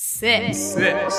[0.00, 0.74] Six.
[0.74, 1.12] Six.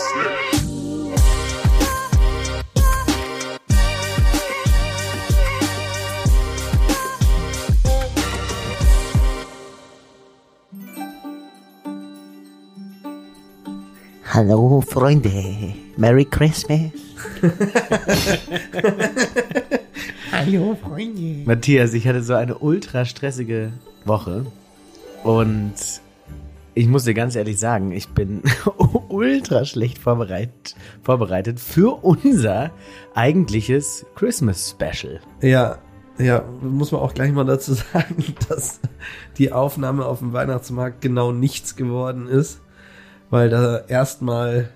[14.23, 16.91] Hallo Freunde, Merry Christmas.
[20.31, 21.43] Hallo Freunde.
[21.45, 23.73] Matthias, ich hatte so eine ultra stressige
[24.05, 24.45] Woche
[25.25, 25.73] und
[26.79, 28.41] ich muss dir ganz ehrlich sagen, ich bin
[29.09, 32.71] ultra schlecht vorbereitet, vorbereitet für unser
[33.13, 35.19] eigentliches Christmas Special.
[35.41, 35.79] Ja,
[36.17, 38.79] ja, muss man auch gleich mal dazu sagen, dass
[39.37, 42.61] die Aufnahme auf dem Weihnachtsmarkt genau nichts geworden ist,
[43.29, 44.69] weil da erstmal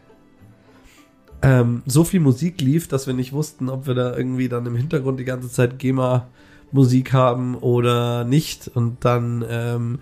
[1.41, 4.75] ähm, so viel Musik lief, dass wir nicht wussten, ob wir da irgendwie dann im
[4.75, 8.69] Hintergrund die ganze Zeit GEMA-Musik haben oder nicht.
[8.73, 9.99] Und dann ähm,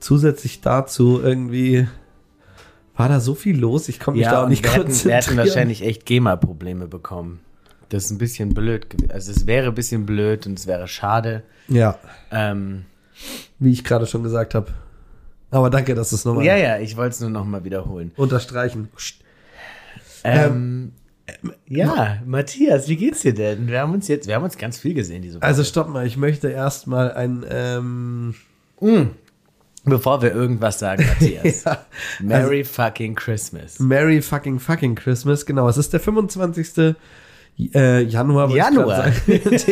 [0.00, 1.88] zusätzlich dazu irgendwie
[2.96, 5.22] war da so viel los, ich konnte mich da auch nicht wir hätten, wir konzentrieren.
[5.22, 7.40] hätten wahrscheinlich echt GEMA-Probleme bekommen.
[7.90, 8.86] Das ist ein bisschen blöd.
[9.12, 11.42] Also es wäre ein bisschen blöd und es wäre schade.
[11.68, 11.98] Ja,
[12.30, 12.84] Ähm,
[13.58, 14.68] wie ich gerade schon gesagt habe.
[15.50, 18.12] Aber danke, dass du es nochmal ja, ja, ich wollte es nur noch mal wiederholen.
[18.16, 18.88] unterstreichen.
[20.24, 20.92] Ähm,
[21.66, 23.68] ja, Matthias, wie geht's dir denn?
[23.68, 25.44] Wir haben uns jetzt, wir haben uns ganz viel gesehen diese Woche.
[25.44, 28.34] Also stopp mal, ich möchte erstmal ein ähm,
[29.86, 31.64] Bevor wir irgendwas sagen, Matthias.
[31.64, 31.78] ja,
[32.20, 33.78] Merry fucking Christmas.
[33.78, 35.46] Merry fucking fucking Christmas.
[35.46, 36.94] Genau, es ist der 25.
[37.72, 38.50] Äh, Januar.
[38.50, 39.06] Januar.
[39.26, 39.64] es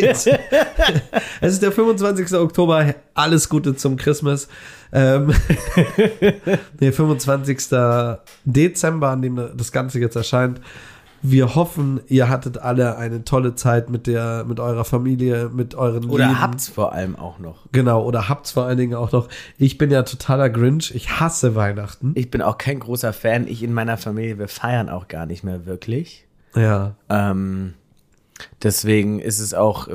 [1.40, 2.32] ist der 25.
[2.34, 2.94] Oktober.
[3.14, 4.46] Alles Gute zum Christmas.
[4.92, 5.34] Ähm,
[6.80, 7.58] der 25.
[8.44, 10.60] Dezember, an dem das Ganze jetzt erscheint.
[11.26, 16.10] Wir hoffen, ihr hattet alle eine tolle Zeit mit der, mit eurer Familie, mit euren
[16.10, 16.38] Oder Lieben.
[16.38, 17.64] habt's vor allem auch noch.
[17.72, 19.28] Genau, oder habt's vor allen Dingen auch noch.
[19.56, 20.94] Ich bin ja totaler Grinch.
[20.94, 22.12] Ich hasse Weihnachten.
[22.14, 23.48] Ich bin auch kein großer Fan.
[23.48, 26.26] Ich in meiner Familie, wir feiern auch gar nicht mehr wirklich.
[26.54, 26.94] Ja.
[27.08, 27.72] Ähm,
[28.62, 29.88] deswegen ist es auch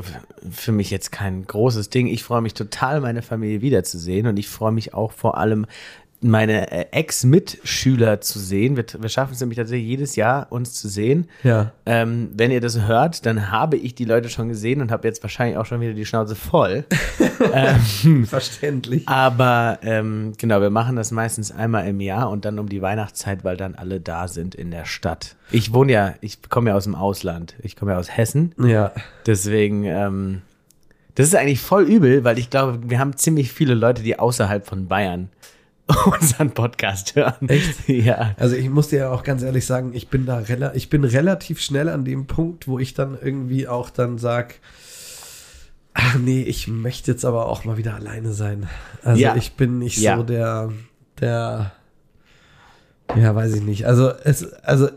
[0.50, 2.08] für mich jetzt kein großes Ding.
[2.08, 5.68] Ich freue mich total, meine Familie wiederzusehen und ich freue mich auch vor allem,
[6.22, 8.76] meine äh, Ex-Mitschüler zu sehen.
[8.76, 11.30] Wir, wir schaffen es nämlich tatsächlich jedes Jahr, uns zu sehen.
[11.44, 11.72] Ja.
[11.86, 15.24] Ähm, wenn ihr das hört, dann habe ich die Leute schon gesehen und habe jetzt
[15.24, 16.86] wahrscheinlich auch schon wieder die Schnauze voll.
[18.26, 19.08] Verständlich.
[19.08, 23.44] Aber ähm, genau, wir machen das meistens einmal im Jahr und dann um die Weihnachtszeit,
[23.44, 25.36] weil dann alle da sind in der Stadt.
[25.52, 27.56] Ich wohne ja, ich komme ja aus dem Ausland.
[27.62, 28.54] Ich komme ja aus Hessen.
[28.58, 28.92] Ja.
[29.26, 30.42] Deswegen, ähm,
[31.16, 34.66] das ist eigentlich voll übel, weil ich glaube, wir haben ziemlich viele Leute, die außerhalb
[34.66, 35.30] von Bayern
[36.06, 37.50] unseren Podcast hören.
[37.50, 37.88] Echt?
[37.90, 38.36] Ja.
[38.38, 41.04] Also ich muss dir ja auch ganz ehrlich sagen, ich bin da rela ich bin
[41.04, 44.56] relativ schnell an dem Punkt, wo ich dann irgendwie auch dann sag,
[45.94, 48.68] ach nee, ich möchte jetzt aber auch mal wieder alleine sein.
[49.04, 49.36] Also Ja.
[49.36, 50.18] ich bin nicht Ja.
[50.18, 50.72] so der,
[51.20, 51.72] der,
[53.16, 53.88] ja, weiß ich nicht.
[53.88, 54.90] Also es, also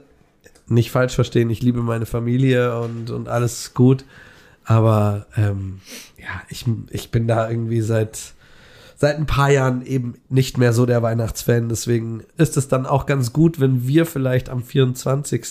[0.69, 4.05] nicht falsch verstehen, ich liebe meine Familie und, und alles gut.
[4.65, 5.81] Aber ähm,
[6.19, 8.35] ja, ich, ich bin da irgendwie seit,
[9.03, 11.69] seit ein paar Jahren eben nicht mehr so der Weihnachtsfan.
[11.69, 15.45] Deswegen ist es dann auch ganz gut, wenn wir vielleicht am 24.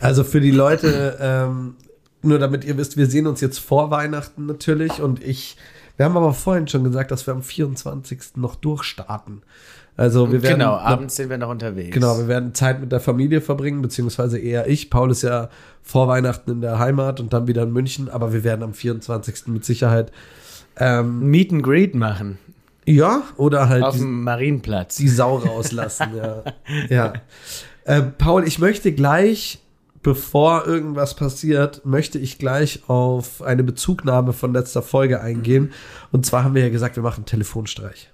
[0.00, 1.76] Also für die Leute, ähm,
[2.22, 5.56] nur damit ihr wisst, wir sehen uns jetzt vor Weihnachten natürlich und ich,
[5.96, 8.18] wir haben aber vorhin schon gesagt, dass wir am 24.
[8.38, 9.42] noch durchstarten.
[9.96, 11.94] Also wir werden Genau, noch- abends sind wir noch unterwegs.
[11.94, 14.90] Genau, wir werden Zeit mit der Familie verbringen, beziehungsweise eher ich.
[14.90, 15.48] Paul ist ja
[15.84, 19.46] vor Weihnachten in der Heimat und dann wieder in München, aber wir werden am 24.
[19.46, 20.10] mit Sicherheit
[20.76, 22.38] ähm, Meet and Greet machen.
[22.86, 24.96] Ja oder halt Auf die, dem Marienplatz.
[24.96, 26.08] die Sau rauslassen.
[26.16, 26.42] ja.
[26.88, 27.12] ja.
[27.84, 29.58] Äh, Paul, ich möchte gleich,
[30.02, 35.72] bevor irgendwas passiert, möchte ich gleich auf eine Bezugnahme von letzter Folge eingehen.
[36.12, 38.10] Und zwar haben wir ja gesagt, wir machen Telefonstreich.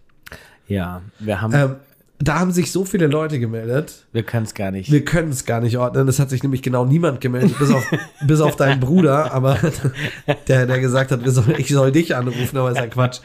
[0.66, 1.76] Ja, wir haben, Ähm,
[2.22, 4.04] da haben sich so viele Leute gemeldet.
[4.12, 4.92] wir können es gar nicht.
[4.92, 6.06] Wir können es gar nicht ordnen.
[6.06, 7.82] Es hat sich nämlich genau niemand gemeldet, bis auf,
[8.26, 9.56] bis auf deinen Bruder, aber
[10.48, 13.20] der, der gesagt hat, soll, ich soll dich anrufen, aber ist ja Quatsch.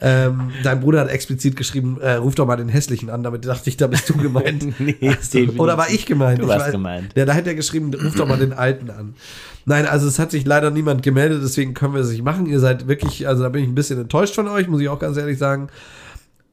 [0.00, 3.68] Ähm, dein Bruder hat explizit geschrieben, äh, ruf doch mal den hässlichen an, damit dachte
[3.68, 4.78] ich, da bist du gemeint.
[4.80, 6.38] Nee, Also, oder war ich gemeint?
[6.38, 7.12] Du Ich warst weiß- gemeint.
[7.16, 9.14] Ja, da hätte er geschrieben, ruf doch mal den Alten an.
[9.64, 12.46] Nein, also es hat sich leider niemand gemeldet, deswegen können wir es nicht machen.
[12.46, 15.00] Ihr seid wirklich, also da bin ich ein bisschen enttäuscht von euch, muss ich auch
[15.00, 15.68] ganz ehrlich sagen.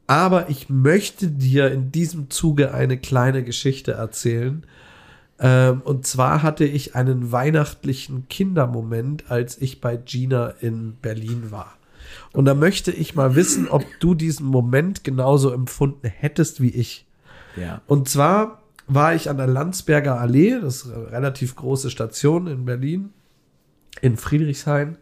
[0.08, 4.66] Aber ich möchte dir in diesem Zuge eine kleine Geschichte erzählen.
[5.40, 11.78] Ähm, und zwar hatte ich einen weihnachtlichen Kindermoment, als ich bei Gina in Berlin war.
[12.34, 17.06] Und da möchte ich mal wissen, ob du diesen Moment genauso empfunden hättest wie ich.
[17.56, 17.82] ja.
[17.88, 22.66] Und zwar war ich an der Landsberger Allee, das ist eine relativ große Station in
[22.66, 23.12] Berlin,
[24.02, 24.98] in Friedrichshain.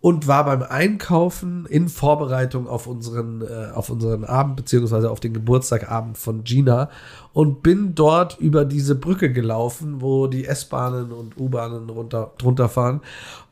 [0.00, 5.34] Und war beim Einkaufen in Vorbereitung auf unseren, äh, auf unseren Abend, beziehungsweise auf den
[5.34, 6.90] Geburtstagabend von Gina
[7.34, 13.02] und bin dort über diese Brücke gelaufen, wo die S-Bahnen und U-Bahnen runter, drunter fahren.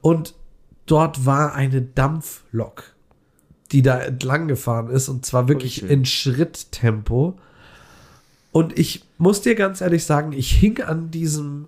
[0.00, 0.34] Und
[0.86, 2.94] dort war eine Dampflok,
[3.70, 5.90] die da entlang gefahren ist und zwar wirklich schön.
[5.90, 7.38] in Schritttempo.
[8.52, 11.66] Und ich muss dir ganz ehrlich sagen, ich hing an diesem,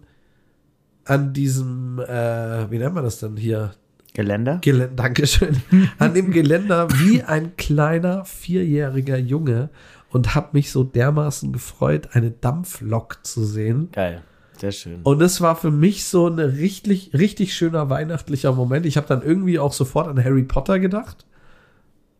[1.04, 3.74] an diesem, äh, wie nennt man das denn hier?
[4.14, 4.58] Geländer?
[4.60, 5.56] Geländer, Dankeschön,
[5.98, 9.70] an dem Geländer wie ein kleiner vierjähriger Junge
[10.10, 13.88] und habe mich so dermaßen gefreut, eine Dampflok zu sehen.
[13.92, 14.22] Geil.
[14.58, 15.00] Sehr schön.
[15.04, 18.84] Und es war für mich so ein richtig, richtig schöner weihnachtlicher Moment.
[18.84, 21.24] Ich habe dann irgendwie auch sofort an Harry Potter gedacht.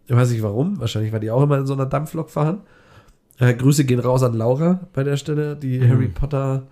[0.06, 0.80] Ich weiß nicht warum.
[0.80, 2.62] Wahrscheinlich, weil die auch immer in so einer Dampflok fahren.
[3.38, 6.66] Äh, Grüße gehen raus an Laura bei der Stelle, die Harry Potter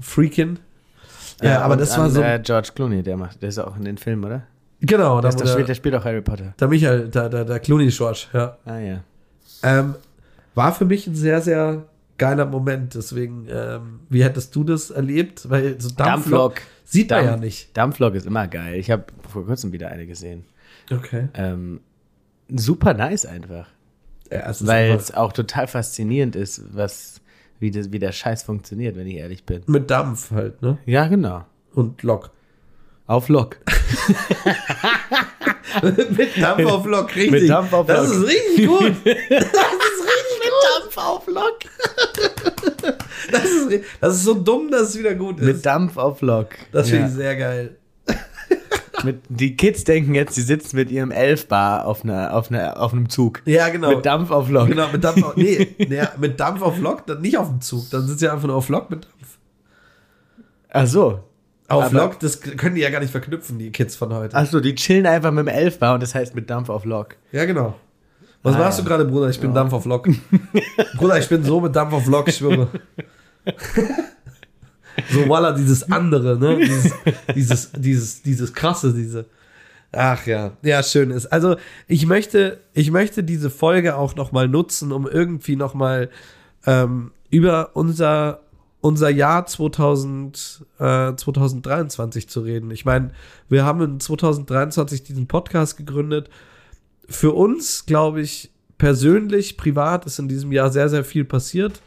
[0.00, 0.58] Freakin.
[1.42, 2.20] Ja, aber und das war an, so.
[2.20, 4.42] Äh, George Clooney, der macht, der ist auch in den Filmen, oder?
[4.86, 6.54] Genau, da wo der, spielt, der, der spielt auch Harry Potter.
[6.58, 8.56] der Michael, der, der, der Clooney George, ja.
[8.64, 9.00] Ah ja.
[9.62, 9.94] Ähm,
[10.54, 11.84] war für mich ein sehr, sehr
[12.18, 12.94] geiler Moment.
[12.94, 15.48] Deswegen, ähm, wie hättest du das erlebt?
[15.50, 16.60] Weil so Dampflok, Dampflok.
[16.84, 17.76] sieht man Dampf- ja nicht.
[17.76, 18.74] Dampflok ist immer geil.
[18.78, 20.44] Ich habe vor kurzem wieder eine gesehen.
[20.92, 21.28] Okay.
[21.34, 21.80] Ähm,
[22.54, 23.66] super nice einfach.
[24.30, 27.20] Ja, Weil es auch total faszinierend ist, was,
[27.60, 29.62] wie, das, wie der Scheiß funktioniert, wenn ich ehrlich bin.
[29.66, 30.78] mit Dampf halt, ne?
[30.86, 31.44] Ja, genau.
[31.74, 32.30] Und Lok.
[33.06, 33.58] Auf Lok.
[36.16, 37.30] mit Dampf auf Lok, richtig.
[37.42, 38.16] Mit Dampf auf das Lok.
[38.16, 38.92] ist richtig gut.
[40.80, 41.58] Dampf auf Lok.
[43.30, 45.46] Das ist, das ist so dumm, dass es wieder gut ist.
[45.46, 46.48] Mit Dampf auf Lok.
[46.72, 47.08] das finde Ja.
[47.08, 47.76] ich sehr geil.
[49.02, 52.92] Mit, die Kids denken jetzt, sie sitzen mit ihrem Elfbar auf, einer, auf, einer, auf
[52.92, 53.42] einem Zug.
[53.44, 53.90] Ja, genau.
[53.90, 54.68] Mit Dampf auf Lok.
[54.68, 57.90] Genau, mit Dampf auf, nee, nee, mit Dampf auf Lok, dann nicht auf dem Zug.
[57.90, 59.38] Dann sitzt ja einfach nur auf Lok mit Dampf.
[60.70, 61.20] Ach so.
[61.68, 64.36] Auf Aber- Lok, das können die ja gar nicht verknüpfen, die Kids von heute.
[64.36, 67.16] Ach so, die chillen einfach mit dem Elfbar und das heißt mit Dampf auf Lok.
[67.32, 67.74] Ja, genau.
[68.42, 68.84] Was Ah, machst ja.
[68.84, 69.30] du gerade, Bruder?
[69.30, 70.06] Ich bin Dampf auf Lok.
[70.96, 72.68] Bruder, ich bin so mit Dampf auf Lok, ich schwöre.
[75.10, 76.56] so, voila, dieses andere, ne?
[76.58, 76.92] Dieses,
[77.34, 79.24] dieses, dieses, dieses krasse, diese.
[79.92, 81.26] Ach ja, ja, schön ist.
[81.26, 81.56] Also,
[81.88, 86.10] ich möchte, ich möchte diese Folge auch nochmal nutzen, um irgendwie nochmal
[86.66, 88.40] ähm, über unser,
[88.84, 92.70] unser Jahr 2000, äh, 2023 zu reden.
[92.70, 93.12] Ich meine,
[93.48, 96.28] wir haben in 2023 diesen Podcast gegründet
[97.08, 101.80] für uns, glaube ich, persönlich, privat ist in diesem Jahr sehr, sehr viel passiert.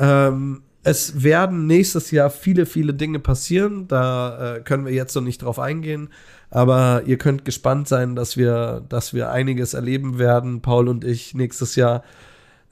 [0.00, 3.86] Ähm, es werden nächstes Jahr viele, viele Dinge passieren.
[3.86, 6.08] Da äh, können wir jetzt noch nicht drauf eingehen.
[6.50, 11.32] Aber ihr könnt gespannt sein, dass wir, dass wir einiges erleben werden, Paul und ich,
[11.32, 12.02] nächstes Jahr.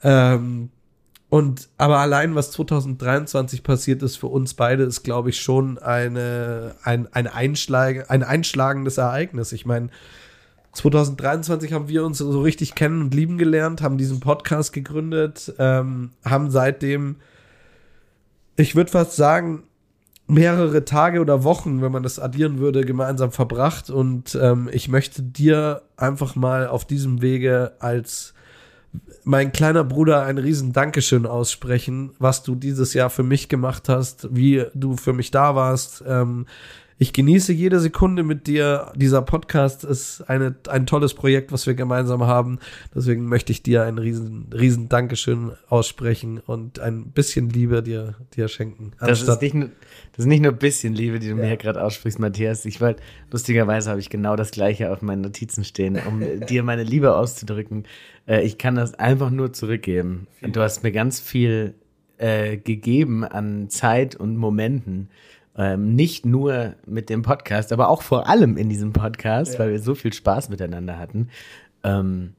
[0.03, 0.69] Ähm,
[1.33, 6.75] und aber allein, was 2023 passiert ist für uns beide, ist, glaube ich, schon eine,
[6.83, 9.51] ein, ein, Einschlag, ein einschlagendes Ereignis.
[9.51, 9.89] Ich meine,
[10.73, 16.11] 2023 haben wir uns so richtig kennen und lieben gelernt, haben diesen Podcast gegründet, ähm,
[16.23, 17.15] haben seitdem,
[18.55, 19.63] ich würde fast sagen,
[20.27, 23.89] mehrere Tage oder Wochen, wenn man das addieren würde, gemeinsam verbracht.
[23.89, 28.32] Und ähm, ich möchte dir einfach mal auf diesem Wege als
[29.23, 34.27] mein kleiner Bruder ein riesen Dankeschön aussprechen, was du dieses Jahr für mich gemacht hast,
[34.35, 36.03] wie du für mich da warst.
[36.05, 36.45] Ähm,
[37.03, 38.93] ich genieße jede Sekunde mit dir.
[38.95, 42.59] Dieser Podcast ist eine, ein tolles Projekt, was wir gemeinsam haben.
[42.95, 48.47] Deswegen möchte ich dir ein riesen, riesen Dankeschön aussprechen und ein bisschen Liebe dir, dir
[48.47, 48.93] schenken.
[49.01, 49.67] Das ist, nicht nur,
[50.13, 52.63] das ist nicht nur ein bisschen Liebe, die du mir hier gerade aussprichst, Matthias.
[52.63, 56.83] Ich wollte, lustigerweise habe ich genau das Gleiche auf meinen Notizen stehen, um dir meine
[56.83, 57.83] Liebe auszudrücken.
[58.29, 60.27] Äh, ich kann das einfach nur zurückgeben.
[60.41, 61.73] Du hast mir ganz viel
[62.17, 65.09] äh, gegeben an Zeit und Momenten.
[65.55, 69.79] Ähm, nicht nur mit dem Podcast, aber auch vor allem in diesem Podcast, weil wir
[69.79, 71.29] so viel Spaß miteinander hatten.
[71.83, 72.33] Ähm,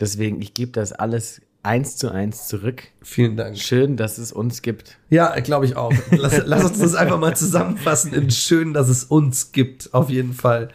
[0.00, 2.84] deswegen, ich gebe das alles eins zu eins zurück.
[3.02, 3.58] Vielen Dank.
[3.58, 4.98] Schön, dass es uns gibt.
[5.10, 5.92] Ja, glaube ich auch.
[6.12, 10.32] Lass, lass uns das einfach mal zusammenfassen in schön, dass es uns gibt, auf jeden
[10.32, 10.68] Fall.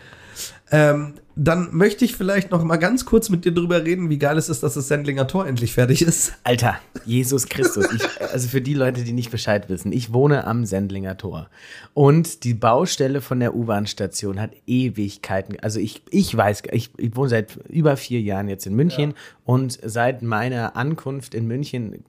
[0.70, 4.38] Ähm, dann möchte ich vielleicht noch mal ganz kurz mit dir drüber reden, wie geil
[4.38, 6.34] es ist, dass das Sendlinger Tor endlich fertig ist.
[6.44, 7.88] Alter, Jesus Christus.
[7.92, 11.50] Ich, also für die Leute, die nicht Bescheid wissen, ich wohne am Sendlinger Tor.
[11.96, 15.60] Und die Baustelle von der U-Bahn-Station hat Ewigkeiten.
[15.60, 19.80] Also ich, ich weiß, ich, ich wohne seit über vier Jahren jetzt in München und
[19.84, 22.04] seit meiner Ankunft in München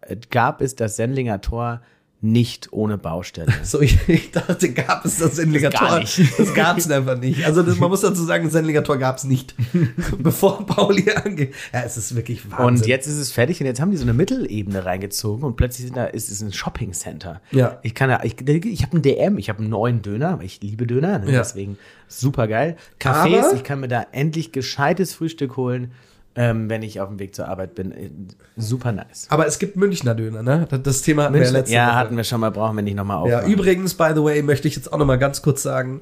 [0.00, 1.82] äh, gab es das Sendlinger Tor
[2.20, 3.52] nicht ohne Baustelle.
[3.62, 5.98] So, ich, ich dachte, gab es das Sendlinger Das Tor?
[6.00, 6.38] nicht.
[6.38, 7.44] Das gab es einfach nicht.
[7.44, 9.54] Also das, man muss dazu sagen, das Sendlinger Tor gab es nicht,
[10.18, 11.54] bevor Pauli angeht.
[11.72, 12.66] Ja, es ist wirklich Wahnsinn.
[12.66, 15.92] Und jetzt ist es fertig und jetzt haben die so eine Mittelebene reingezogen und plötzlich
[15.92, 17.40] da, ist es ein Shopping Center.
[17.52, 17.78] Ja.
[17.82, 20.60] Ich kann ja, ich, ich habe einen DM, ich habe einen neuen Döner, weil ich
[20.60, 21.26] liebe Döner, ne?
[21.32, 21.38] Ja.
[21.38, 22.76] deswegen super geil.
[23.00, 25.92] Cafés, Aber- ich kann mir da endlich gescheites Frühstück holen,
[26.38, 27.92] ähm, wenn ich auf dem Weg zur Arbeit bin.
[27.92, 28.10] Äh,
[28.56, 29.26] Super nice.
[29.28, 30.66] Aber es gibt Münchner Döner, ne?
[30.82, 31.96] Das- Thema hatten wir ja letzte ja, Woche.
[31.96, 33.52] hatten wir schon mal, brauchen wir nicht nochmal Ja, aufmachen.
[33.52, 36.00] übrigens, by the way, möchte ich jetzt auch noch mal ganz kurz sagen,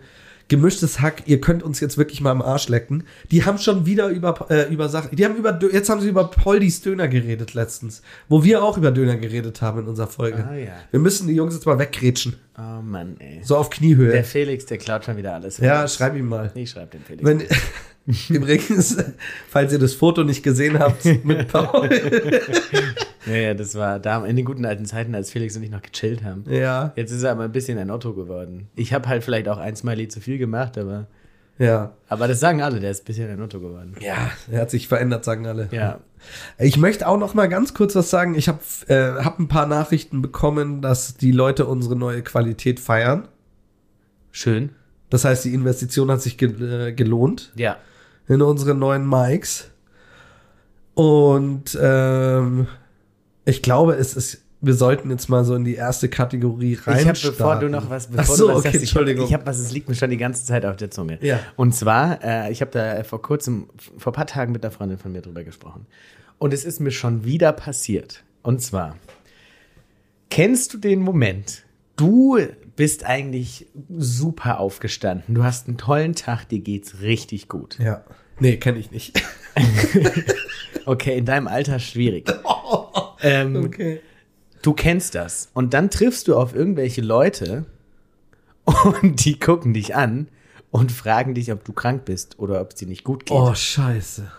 [0.48, 3.02] gemischtes Hack, ihr könnt uns jetzt wirklich mal am Arsch lecken.
[3.32, 6.30] Die haben schon wieder über, äh, über Sachen, die haben über, jetzt haben sie über
[6.30, 10.46] Poldis Döner geredet letztens, wo wir auch über Döner geredet haben in unserer Folge.
[10.48, 10.72] Ah, ja.
[10.92, 12.36] Wir müssen die Jungs jetzt mal weggrätschen.
[12.58, 13.40] Oh Mann, ey.
[13.42, 14.12] So auf Kniehöhe.
[14.12, 15.58] Der Felix, der klaut schon wieder alles.
[15.58, 16.52] ja, schreib ihm mal.
[16.54, 17.24] Ich schreib den Felix.
[17.24, 17.42] Wenn,
[18.28, 18.96] übrigens,
[19.48, 21.88] falls ihr das Foto nicht gesehen habt mit Paul.
[23.26, 25.82] ja, ja, das war da in den guten alten Zeiten, als Felix und ich noch
[25.82, 26.44] gechillt haben.
[26.48, 28.68] ja, Jetzt ist er aber ein bisschen ein Otto geworden.
[28.76, 31.08] Ich habe halt vielleicht auch ein Smiley zu viel gemacht, aber,
[31.58, 31.94] ja.
[32.08, 33.94] aber das sagen alle, der ist ein bisschen ein Otto geworden.
[34.00, 35.68] Ja, er hat sich verändert, sagen alle.
[35.72, 35.98] Ja.
[36.58, 38.34] Ich möchte auch noch mal ganz kurz was sagen.
[38.36, 43.28] Ich habe äh, hab ein paar Nachrichten bekommen, dass die Leute unsere neue Qualität feiern.
[44.30, 44.70] Schön.
[45.10, 46.50] Das heißt, die Investition hat sich ge
[46.88, 47.76] äh, gelohnt Ja.
[48.28, 49.70] In unsere neuen Mics.
[50.94, 52.66] Und ähm,
[53.44, 57.00] ich glaube, es ist, wir sollten jetzt mal so in die erste Kategorie rein.
[57.00, 59.00] Ich habe, bevor du noch was, bevor Ach so, du was okay, sagst, ich habe,
[59.00, 59.26] Entschuldigung.
[59.26, 61.18] ich hab was, es liegt mir schon die ganze Zeit auf der Zunge.
[61.20, 61.40] Ja.
[61.56, 63.68] Und zwar, äh, ich habe da vor kurzem,
[63.98, 65.86] vor ein paar Tagen mit einer Freundin von mir drüber gesprochen.
[66.38, 68.24] Und es ist mir schon wieder passiert.
[68.42, 68.96] Und zwar,
[70.30, 71.64] kennst du den Moment,
[71.96, 72.38] du
[72.76, 73.66] bist eigentlich
[73.96, 77.78] super aufgestanden, du hast einen tollen Tag, dir geht's richtig gut.
[77.78, 78.04] Ja.
[78.38, 79.20] Nee, kenne ich nicht.
[80.86, 82.32] Okay, in deinem Alter schwierig.
[83.20, 84.00] ähm, Okay.
[84.62, 85.50] Du kennst das.
[85.52, 87.66] Und dann triffst du auf irgendwelche Leute
[88.64, 90.28] und die gucken dich an
[90.70, 93.36] und fragen dich, ob du krank bist oder ob es dir nicht gut geht.
[93.36, 94.30] Oh, scheiße.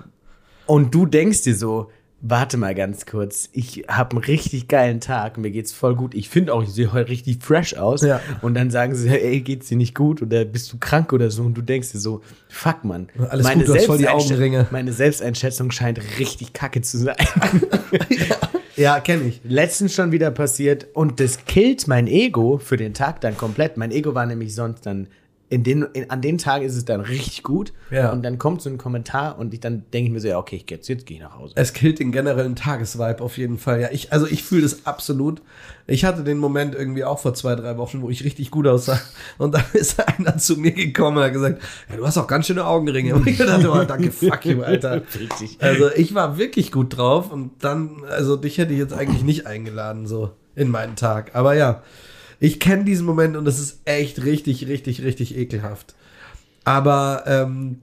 [0.66, 5.38] Und du denkst dir so, warte mal ganz kurz, ich habe einen richtig geilen Tag,
[5.38, 6.16] mir geht's voll gut.
[6.16, 8.02] Ich finde auch, ich sehe heute richtig fresh aus.
[8.02, 8.20] Ja.
[8.42, 11.44] Und dann sagen sie, ey, geht's dir nicht gut oder bist du krank oder so?
[11.44, 14.68] Und du denkst dir so, fuck man, Alles gut, du hast voll die Augenringe.
[14.72, 17.16] meine Selbsteinschätzung scheint richtig kacke zu sein.
[18.76, 19.42] Ja, kenne ich.
[19.44, 23.76] letztens schon wieder passiert und das killt mein Ego für den Tag dann komplett.
[23.76, 25.08] Mein Ego war nämlich sonst dann
[25.50, 28.12] in den, in, an den Tagen ist es dann richtig gut Ja.
[28.12, 30.58] und dann kommt so ein Kommentar und ich dann denke ich mir so, ja, okay,
[30.58, 31.54] ich jetzt, jetzt gehe ich nach Hause.
[31.56, 33.80] Es killt den generellen Tagesvibe auf jeden Fall.
[33.82, 35.42] Ja, ich, also ich fühle das absolut.
[35.90, 39.00] Ich hatte den Moment irgendwie auch vor zwei, drei Wochen, wo ich richtig gut aussah.
[39.38, 42.48] Und dann ist einer zu mir gekommen und hat gesagt, ja, du hast auch ganz
[42.48, 43.16] schöne Augenringe.
[43.16, 45.02] Und ich dachte, oh, danke, fuck you, Alter.
[45.20, 45.58] Richtig.
[45.62, 49.48] Also ich war wirklich gut drauf und dann, also dich hätte ich jetzt eigentlich nicht
[49.48, 51.36] eingeladen, so in meinen Tag.
[51.36, 51.84] Aber ja,
[52.40, 55.96] ich kenne diesen Moment und es ist echt richtig, richtig, richtig ekelhaft.
[56.64, 57.80] Aber ähm,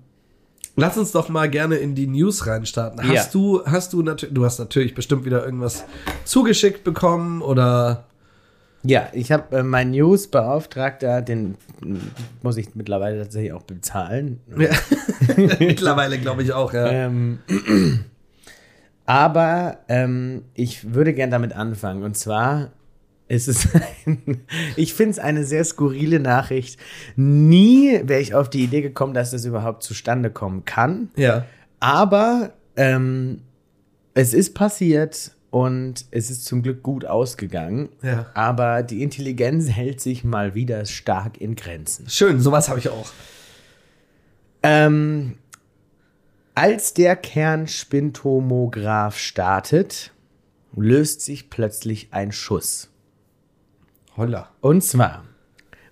[0.77, 3.01] lass uns doch mal gerne in die News reinstarten.
[3.03, 3.31] Hast Ja.
[3.33, 5.85] du, hast du natürlich, du hast natürlich bestimmt wieder irgendwas
[6.25, 8.05] zugeschickt bekommen oder
[8.83, 11.57] Ja, ich habe äh, meinen Newsbeauftragter, den
[12.43, 14.41] muss ich mittlerweile tatsächlich auch bezahlen.
[14.59, 14.69] ja.
[15.59, 16.87] mittlerweile glaube ich auch, ja.
[16.87, 17.39] Ähm,
[19.07, 22.03] aber ähm, ich würde gern damit anfangen.
[22.03, 22.71] Und zwar
[23.35, 23.69] ist es
[24.07, 26.79] ein, ich finde es eine sehr skurrile Nachricht.
[27.17, 31.11] Nie wäre ich auf die Idee gekommen, dass das überhaupt zustande kommen kann.
[31.17, 31.45] Ja.
[31.81, 33.41] Aber ähm,
[34.15, 37.91] es ist passiert und es ist zum Glück gut ausgegangen.
[38.03, 38.31] Ja.
[38.35, 42.09] Aber die Intelligenz hält sich mal wieder stark in Grenzen.
[42.09, 43.11] Schön, sowas habe ich auch.
[44.63, 45.37] Ähm,
[46.55, 50.13] als der Kernspintomograph startet,
[50.77, 52.89] löst sich plötzlich ein Schuss.
[54.17, 54.49] Holla.
[54.61, 55.25] Und zwar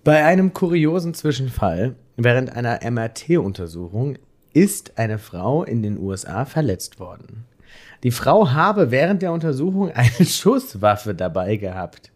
[0.04, 4.16] bei einem kuriosen Zwischenfall während einer MRT-Untersuchung
[4.52, 7.46] ist eine Frau in den USA verletzt worden.
[8.02, 12.12] Die Frau habe während der Untersuchung eine Schusswaffe dabei gehabt.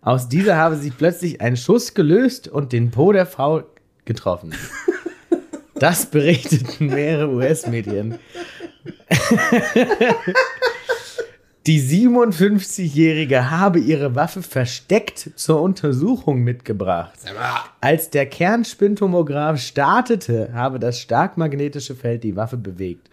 [0.00, 3.62] Aus dieser habe sich plötzlich ein Schuss gelöst und den Po der Frau
[4.06, 4.54] getroffen.
[5.74, 8.18] Das berichteten mehrere US-Medien.
[11.70, 17.12] Die 57-Jährige habe ihre Waffe versteckt zur Untersuchung mitgebracht.
[17.80, 23.08] Als der Kernspintomograph startete, habe das stark magnetische Feld die Waffe bewegt.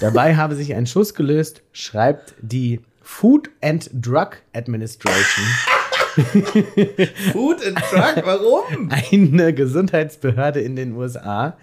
[0.00, 5.44] Dabei habe sich ein Schuss gelöst, schreibt die Food and Drug Administration,
[7.32, 8.88] Food and Truck, warum?
[8.88, 11.58] eine Gesundheitsbehörde in den USA,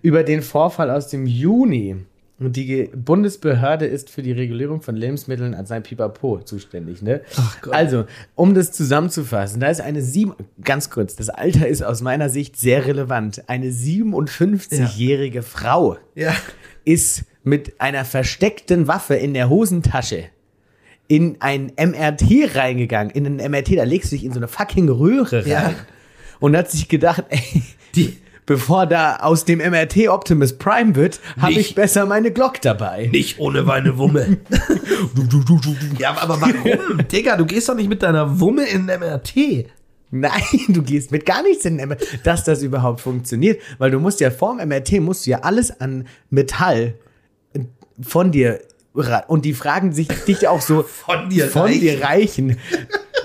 [0.00, 2.04] über den Vorfall aus dem Juni
[2.38, 7.22] die Ge- Bundesbehörde ist für die Regulierung von Lebensmitteln an sein Pipapo zuständig, ne?
[7.36, 7.72] Ach Gott.
[7.74, 12.28] Also, um das zusammenzufassen, da ist eine sieben, ganz kurz, das Alter ist aus meiner
[12.28, 13.48] Sicht sehr relevant.
[13.48, 16.34] Eine 57-jährige Frau Ja.
[16.84, 20.24] ist mit einer versteckten Waffe in der Hosentasche
[21.08, 23.10] in ein MRT reingegangen.
[23.14, 25.48] In ein MRT, da legst du dich in so eine fucking Röhre rein.
[25.50, 25.74] Ja.
[26.40, 27.62] Und hat sich gedacht, ey,
[27.94, 28.16] Die,
[28.46, 33.08] bevor da aus dem MRT Optimus Prime wird, habe ich besser meine Glock dabei.
[33.12, 34.38] nicht ohne meine Wumme.
[35.98, 37.06] ja, aber warum?
[37.08, 39.66] Digga, du gehst doch nicht mit deiner Wumme in den MRT.
[40.12, 43.60] Nein, du gehst mit gar nichts in den MRT, dass das überhaupt funktioniert.
[43.78, 46.94] Weil du musst ja vorm MRT, musst du ja alles an Metall
[48.00, 48.60] von dir
[49.28, 51.80] und die fragen sich dich auch so Von dir von reichen.
[51.80, 52.56] dir reichen.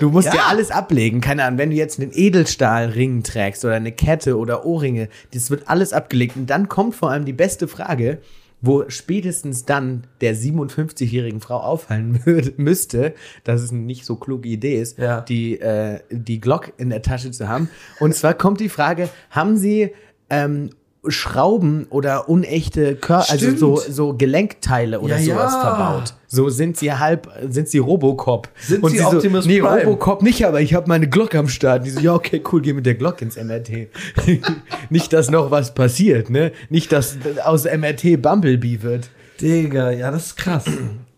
[0.00, 0.34] Du musst ja.
[0.34, 0.46] Ja.
[0.48, 1.20] alles ablegen.
[1.20, 5.68] Keine Ahnung, wenn du jetzt einen Edelstahlring trägst oder eine Kette oder Ohrringe, das wird
[5.68, 6.36] alles abgelegt.
[6.36, 8.18] Und dann kommt vor allem die beste Frage,
[8.60, 13.14] wo spätestens dann der 57-jährigen Frau auffallen würde, müsste,
[13.44, 15.20] dass es eine nicht so kluge Idee ist, Ja.
[15.22, 17.68] die, äh, die Glock in der Tasche zu haben.
[17.98, 19.92] Und zwar kommt die Frage, haben Sie
[20.30, 20.70] ähm,
[21.08, 25.60] Schrauben oder unechte Kör also so, so Gelenkteile oder Ja, sowas ja.
[25.60, 26.14] verbaut?
[26.28, 28.48] So sind sie halb, sind sie Robocop.
[28.60, 29.82] Sind Und sie so, Optimus nee, Prime?
[29.84, 31.84] Robocop nicht, aber ich habe meine Glock am Start.
[31.84, 33.88] Die so, ja, okay, cool, geh mit der Glock ins MRT.
[34.90, 36.52] nicht, dass noch was passiert, ne?
[36.70, 39.10] Nicht, dass aus MRT Bumblebee wird.
[39.40, 40.64] Digga, ja, das ist krass.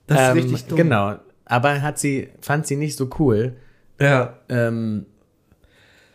[0.07, 0.77] Das ist Ähm, richtig dumm.
[0.79, 1.15] Genau.
[1.45, 3.53] Aber hat sie, fand sie nicht so cool,
[4.01, 4.39] Ja.
[4.49, 5.05] ähm,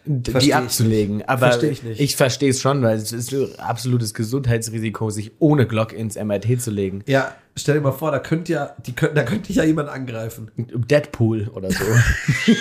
[0.05, 1.23] die abzulegen.
[1.27, 1.99] Aber Versteh ich nicht.
[2.01, 6.61] ich verstehe es schon, weil es ist ein absolutes Gesundheitsrisiko, sich ohne Glock ins MRT
[6.61, 7.03] zu legen.
[7.07, 9.89] Ja, stell dir mal vor, da könnte ja, die könnten, da könnte dich ja jemand
[9.89, 10.49] angreifen.
[10.57, 11.83] Deadpool oder so.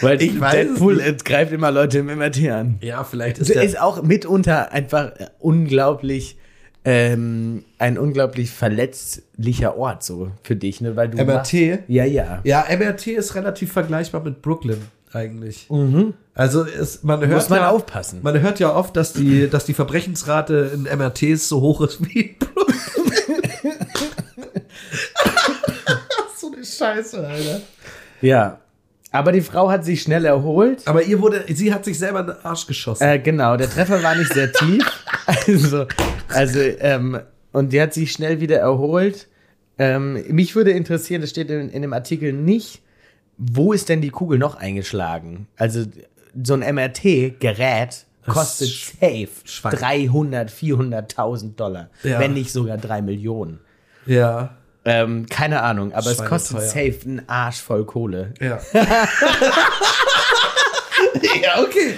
[0.00, 2.78] Weil Ich Deadpool greift immer Leute im MRT an.
[2.80, 6.36] Ja, vielleicht ist Das der, ist auch mitunter einfach unglaublich,
[6.86, 10.94] ähm, ein unglaublich verletzlicher Ort so für dich, ne?
[10.96, 11.26] Weil du MRT?
[11.26, 11.52] machst-
[11.88, 12.40] ja, ja.
[12.44, 14.80] Ja, MRT ist relativ vergleichbar mit Brooklyn
[15.12, 15.66] eigentlich.
[16.34, 17.34] Also ist, man hört Mhm.
[17.34, 18.20] Muss man ja, aufpassen.
[18.22, 22.20] Man hört ja oft, dass die, dass die Verbrechensrate in MRTs so hoch ist wie
[22.20, 22.76] in Brooklyn.
[26.38, 27.60] so eine Scheiße, Alter.
[28.20, 28.58] Ja.
[29.12, 30.82] Aber die Frau hat sich schnell erholt.
[30.86, 33.04] Aber ihr wurde, sie hat sich selber in den Arsch geschossen.
[33.04, 34.84] Äh, genau, der Treffer war nicht sehr tief.
[35.48, 35.86] Also,
[36.28, 37.18] also ähm,
[37.52, 39.26] und die hat sich schnell wieder erholt.
[39.78, 42.80] Ähm, mich würde interessieren, das steht in, in dem Artikel nicht,
[43.36, 45.48] wo ist denn die Kugel noch eingeschlagen?
[45.56, 45.84] Also
[46.42, 49.76] so ein MRT-Gerät kostet safe schwank.
[49.78, 52.18] 300, 400.000 Dollar, Ja.
[52.20, 53.60] wenn nicht sogar 3 Millionen.
[54.06, 54.56] ja.
[54.88, 58.32] Ähm, keine Ahnung, aber es kostet safe einen Arsch voll Kohle.
[58.40, 58.60] Ja.
[61.42, 61.94] ja, okay.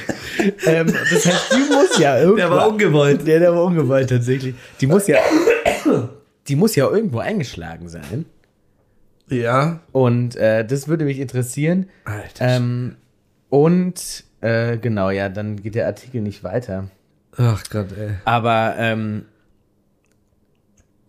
[0.64, 2.36] ähm, das heißt, die muss ja irgendwo.
[2.36, 3.26] Der war ungewollt.
[3.26, 4.54] Der, der war ungewollt tatsächlich.
[4.80, 5.18] Die muss ja,
[6.48, 8.24] die muss ja irgendwo eingeschlagen sein.
[9.28, 9.80] Ja.
[9.92, 11.90] Und äh, das würde mich interessieren.
[12.06, 12.56] Alter.
[12.56, 12.96] Ähm,
[13.50, 16.88] und äh, genau, ja, dann geht der Artikel nicht weiter.
[17.36, 18.14] Ach Gott, ey.
[18.24, 19.26] Aber ähm,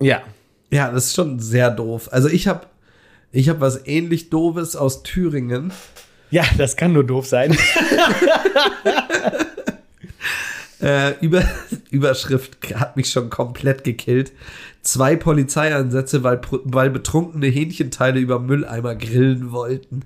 [0.02, 0.22] ja,
[0.72, 2.10] Ja, das ist schon sehr doof.
[2.12, 2.68] Also ich habe
[3.32, 5.72] ich hab was ähnlich doofes aus Thüringen.
[6.32, 7.58] ja, das kann nur doof sein.
[10.82, 11.44] Äh, über,
[11.92, 14.32] Überschrift hat mich schon komplett gekillt.
[14.82, 20.04] Zwei Polizeieinsätze, weil, weil betrunkene Hähnchenteile über Mülleimer grillen wollten.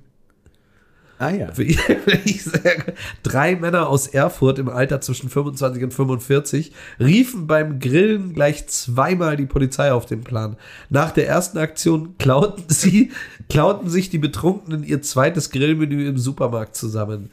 [1.19, 1.53] Ah ja.
[1.55, 8.67] Sage, Drei Männer aus Erfurt im Alter zwischen 25 und 45 riefen beim Grillen gleich
[8.67, 10.57] zweimal die Polizei auf den Plan.
[10.89, 13.11] Nach der ersten Aktion klauten sie,
[13.49, 17.29] klauten sich die Betrunkenen ihr zweites Grillmenü im Supermarkt zusammen.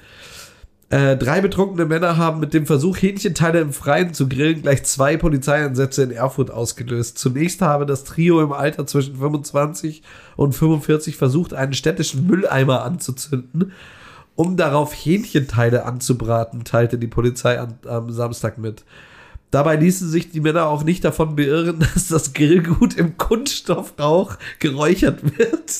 [0.91, 5.17] Äh, drei betrunkene Männer haben mit dem Versuch, Hähnchenteile im Freien zu grillen, gleich zwei
[5.17, 7.17] Polizeieinsätze in Erfurt ausgelöst.
[7.17, 10.03] Zunächst habe das Trio im Alter zwischen 25
[10.37, 13.71] und 45 versucht, einen städtischen Mülleimer anzuzünden,
[14.35, 18.85] um darauf Hähnchenteile anzubraten, teilte die Polizei an, am Samstag mit.
[19.53, 25.39] Dabei ließen sich die Männer auch nicht davon beirren, dass das Grillgut im Kunststoffrauch geräuchert
[25.39, 25.73] wird.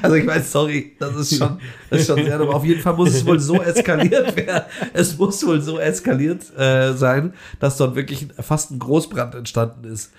[0.00, 1.58] Also ich weiß, sorry, das ist schon,
[1.90, 2.50] das ist schon sehr dumm.
[2.50, 4.64] Auf jeden Fall muss es wohl so eskaliert werden.
[4.92, 10.12] Es muss wohl so eskaliert äh, sein, dass dort wirklich fast ein Großbrand entstanden ist.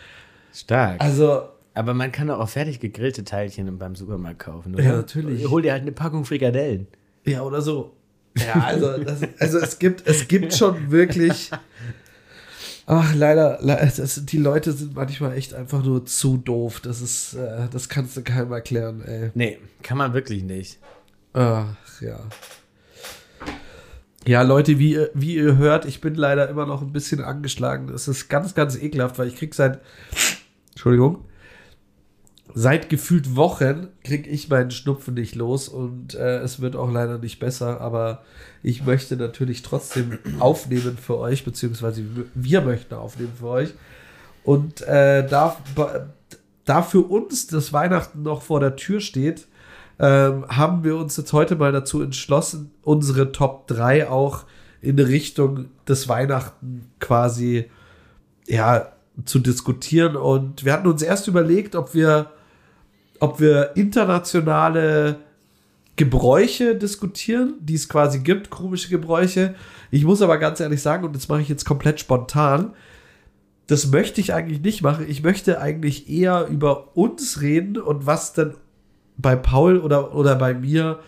[0.54, 1.02] Stark.
[1.02, 4.84] Also Aber man kann doch auch fertig gegrillte Teilchen beim Supermarkt kaufen, oder?
[4.84, 5.49] Ja, natürlich.
[5.49, 6.88] Hol dir halt eine Packung Frikadellen.
[7.26, 7.93] Ja, oder so.
[8.38, 11.52] Ja, also, das, also es gibt, es gibt schon wirklich.
[12.86, 16.82] Ach, leider, le- das, die Leute sind manchmal echt einfach nur zu doof.
[16.82, 19.32] Das ist, äh, das kannst du keinem erklären, ey.
[19.36, 20.80] Nee, kann man wirklich nicht.
[21.34, 21.65] Ach,
[22.02, 22.19] ja.
[24.26, 27.89] Ja, Leute, wie, ihr- wie ihr hört, ich bin leider immer noch ein bisschen angeschlagen.
[27.89, 29.80] Es ist ganz, ganz ekelhaft, weil ich krieg seit,
[30.72, 31.26] Entschuldigung,
[32.53, 37.17] seit gefühlt Wochen krieg ich meinen Schnupfen nicht los und äh, es wird auch leider
[37.17, 38.23] nicht besser, aber
[38.61, 42.03] ich möchte natürlich trotzdem aufnehmen für euch, beziehungsweise
[42.35, 43.73] wir möchten aufnehmen für euch.
[44.43, 45.57] Und äh, da,
[46.65, 49.47] da für uns das Weihnachten noch vor der Tür steht,
[49.99, 54.43] ähm, haben wir uns jetzt heute mal dazu entschlossen, unsere Top 3 auch
[54.81, 57.69] in Richtung des Weihnachten quasi
[58.47, 58.91] ja,
[59.25, 60.15] zu diskutieren.
[60.15, 62.31] Und wir hatten uns erst überlegt, ob wir,
[63.23, 65.15] ob wir internationale
[65.95, 69.55] Gebräuche diskutieren, die es quasi gibt, komische Gebräuche.
[69.91, 72.73] Ich muss aber ganz ehrlich sagen, und das mache ich jetzt komplett spontan,
[73.67, 75.05] das möchte ich eigentlich nicht machen.
[75.07, 78.55] Ich möchte eigentlich eher über uns reden und was denn
[79.15, 80.99] bei Paul oder, oder bei mir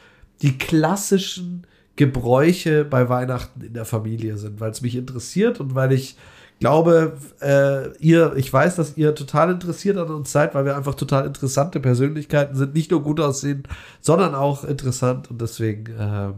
[0.41, 5.91] die klassischen Gebräuche bei Weihnachten in der Familie sind, weil es mich interessiert und weil
[5.91, 6.15] ich
[6.60, 10.96] glaube, äh, ihr, ich weiß, dass ihr total interessiert an uns seid, weil wir einfach
[10.96, 13.63] total interessante Persönlichkeiten sind, nicht nur gut aussehen,
[14.02, 16.34] sondern auch interessant und deswegen äh,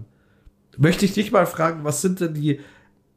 [0.78, 2.60] möchte ich dich mal fragen, was sind denn die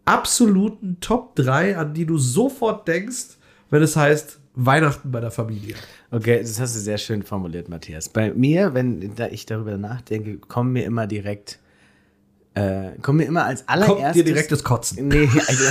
[0.05, 3.39] absoluten Top 3, an die du sofort denkst,
[3.71, 5.77] wenn es heißt Weihnachten bei der Familie?
[6.11, 8.09] Okay, das hast du sehr schön formuliert, Matthias.
[8.09, 11.61] Bei mir, wenn ich darüber nachdenke, kommen mir immer direkt,
[12.55, 14.03] äh, kommen mir immer als allererstes.
[14.03, 15.07] Kommt dir direkt das Kotzen.
[15.07, 15.65] Nee, also,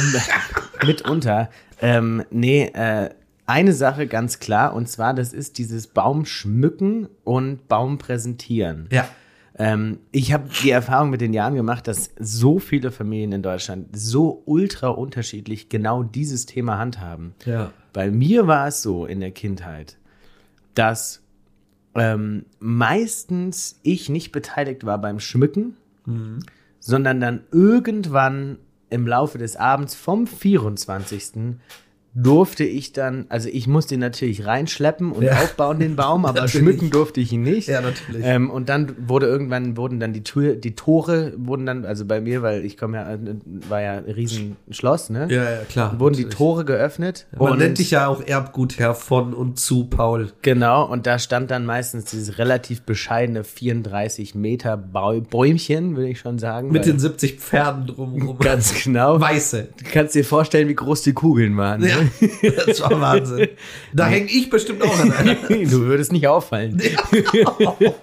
[0.86, 1.50] mitunter.
[1.82, 3.10] Ähm, nee, äh,
[3.46, 8.88] eine Sache ganz klar, und zwar, das ist dieses Baum schmücken und Baum präsentieren.
[8.92, 9.08] Ja.
[9.58, 13.88] Ähm, ich habe die Erfahrung mit den Jahren gemacht, dass so viele Familien in Deutschland
[13.92, 17.34] so ultra unterschiedlich genau dieses Thema handhaben.
[17.46, 17.74] Ja.
[17.92, 19.98] Bei mir war es so in der Kindheit,
[20.76, 21.24] dass
[21.96, 25.76] ähm, meistens ich nicht beteiligt war beim Schmücken,
[26.80, 28.58] sondern dann irgendwann
[28.90, 31.58] im Laufe des Abends vom 24.
[32.16, 35.34] durfte ich dann, also ich musste ihn natürlich reinschleppen und Ja.
[35.34, 37.68] aufbauen den Baum, aber schmücken durfte ich ihn nicht.
[37.68, 38.26] Ja, natürlich.
[38.26, 42.20] Ähm, und dann wurde irgendwann wurden dann die Tür, die Tore wurden dann, also bei
[42.22, 43.18] mir, weil ich komme ja,
[43.70, 45.28] war ja ein Riesenschloss, ne?
[45.30, 46.00] Ja, ja, klar.
[46.00, 46.38] Wurden die natürlich.
[46.38, 47.28] Tore geöffnet.
[47.38, 50.32] Man und- nennt dich ja auch Erbgutherr von und zu Paul.
[50.42, 56.40] Genau, und da stand dann meistens dieses relativ bescheidene 34 Meter Bäumchen, würde ich schon
[56.40, 56.72] sagen.
[56.72, 58.38] Mit den 70 Pferden drumherum.
[58.40, 59.20] ganz genau.
[59.22, 59.70] Weiße.
[59.78, 61.84] Du kannst dir vorstellen, wie groß die Kugeln waren.
[61.84, 61.99] Ja, Ne?
[62.66, 63.50] das war Wahnsinn.
[63.94, 65.36] Da hänge ich bestimmt auch an einer.
[65.36, 66.82] du würdest nicht auffallen.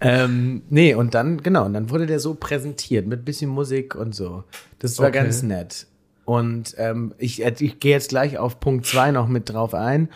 [0.00, 4.14] ähm, nee, und dann, genau, und dann wurde der so präsentiert mit bisschen Musik und
[4.14, 4.44] so.
[4.78, 5.18] Das war Okay.
[5.18, 5.86] ganz nett.
[6.24, 10.08] Und ähm, ich, äh, ich gehe jetzt gleich auf Punkt zwei noch mit drauf ein.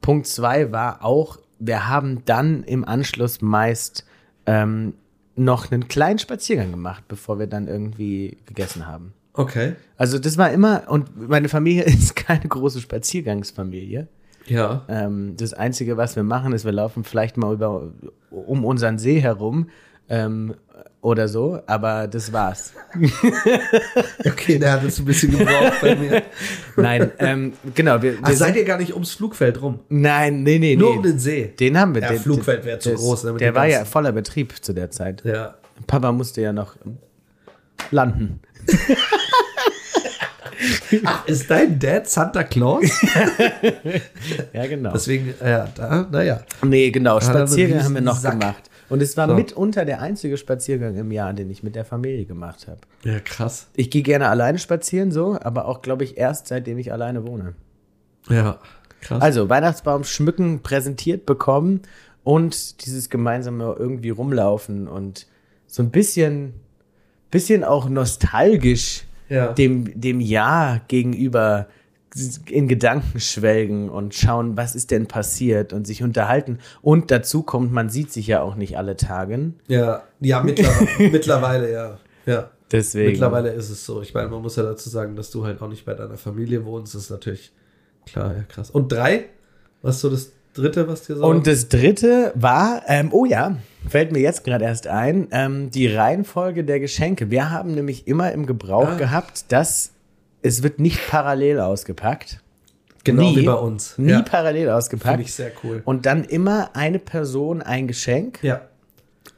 [0.00, 4.04] Punkt zwei war auch, wir haben dann im Anschluss meist
[4.46, 4.94] ähm,
[5.36, 9.14] noch einen kleinen Spaziergang gemacht, bevor wir dann irgendwie gegessen haben.
[9.40, 9.74] Okay.
[9.96, 14.08] Also das war immer, und meine Familie ist keine große Spaziergangsfamilie.
[14.46, 14.84] Ja.
[14.88, 17.92] Ähm, das Einzige, was wir machen, ist, wir laufen vielleicht mal über,
[18.30, 19.68] um unseren See herum
[20.08, 20.54] ähm,
[21.02, 22.72] oder so, aber das war's.
[24.24, 26.22] Okay, der hat es ein bisschen gebraucht bei mir.
[26.76, 28.02] Nein, ähm, genau.
[28.02, 29.80] Wir, wir Ach, seid ihr gar nicht ums Flugfeld rum?
[29.88, 30.96] Nein, nee, nee, Nur nee.
[30.98, 31.54] um den See.
[31.58, 32.02] Den haben wir.
[32.02, 35.22] Ja, den, Flugfeld wäre zu groß, ne, Der war ja voller Betrieb zu der Zeit.
[35.24, 35.54] Ja.
[35.86, 36.76] Papa musste ja noch
[37.90, 38.40] landen.
[41.04, 42.84] Ach, ist dein Dad Santa Claus?
[44.52, 44.92] Ja, genau.
[44.92, 46.42] Deswegen, ja, da, naja.
[46.62, 48.40] Nee, genau, er Spaziergang haben wir noch Riesensack.
[48.40, 48.70] gemacht.
[48.88, 49.34] Und es war So.
[49.34, 52.80] mitunter der einzige Spaziergang im Jahr, den ich mit der Familie gemacht habe.
[53.04, 53.68] Ja, krass.
[53.76, 57.54] Ich gehe gerne alleine spazieren, so, aber auch, glaube ich, erst seitdem ich alleine wohne.
[58.28, 58.58] Ja,
[59.00, 59.22] krass.
[59.22, 61.82] Also, Weihnachtsbaum schmücken, präsentiert bekommen
[62.24, 65.26] und dieses gemeinsame irgendwie rumlaufen und
[65.68, 66.54] so ein bisschen,
[67.30, 69.52] bisschen auch nostalgisch Ja.
[69.52, 71.68] dem, dem Jahr gegenüber
[72.46, 76.58] in Gedanken schwelgen und schauen, was ist denn passiert und sich unterhalten.
[76.82, 79.52] Und dazu kommt, man sieht sich ja auch nicht alle Tage.
[79.68, 81.98] ja, ja mittlerweile, mittlerweile, ja.
[82.26, 82.50] Ja.
[82.72, 83.12] Deswegen.
[83.12, 84.00] Mittlerweile ist es so.
[84.02, 86.64] Ich meine, man muss ja dazu sagen, dass du halt auch nicht bei deiner Familie
[86.64, 86.94] wohnst.
[86.94, 87.52] Das ist natürlich
[88.06, 88.70] klar, ja, krass.
[88.70, 89.26] Und drei?
[89.82, 91.24] Was so das dritte, was dir so.
[91.24, 93.56] Und das dritte war, ähm, oh ja,
[93.88, 97.30] fällt mir jetzt gerade erst ein, ähm, die Reihenfolge der Geschenke.
[97.30, 98.96] Wir haben nämlich immer im Gebrauch Ah.
[98.96, 99.92] gehabt, dass
[100.42, 102.40] es wird nicht parallel ausgepackt.
[103.04, 103.96] genau nie, wie bei uns.
[103.98, 104.22] Nie ja.
[104.22, 105.08] parallel ausgepackt.
[105.12, 105.80] Finde ich sehr cool.
[105.84, 108.38] Und dann immer eine Person ein Geschenk.
[108.42, 108.60] Ja.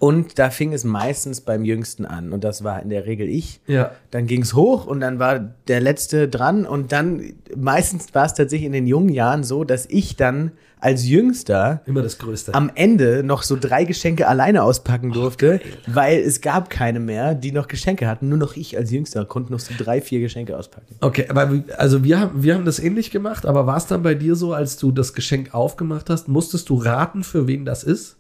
[0.03, 2.33] Und da fing es meistens beim Jüngsten an.
[2.33, 3.61] Und das war in der Regel ich.
[3.69, 3.93] Ja.
[4.11, 5.39] Dann ging es hoch und dann war
[5.69, 6.67] der Letzte dran.
[6.67, 11.07] Und dann, meistens war es tatsächlich in den jungen Jahren so, dass ich dann als
[11.07, 12.53] Jüngster Immer das Größte.
[12.53, 17.53] am Ende noch so drei Geschenke alleine auspacken durfte, weil es gab keine mehr, die
[17.53, 18.29] noch Geschenke hatten.
[18.29, 20.97] Nur noch ich als Jüngster konnte noch so drei, vier Geschenke auspacken.
[21.01, 24.17] Okay, aber also wir haben, wir haben das ähnlich gemacht, aber war es dann bei
[24.17, 28.17] dir so, als du das Geschenk aufgemacht hast, musstest du raten, für wen das ist?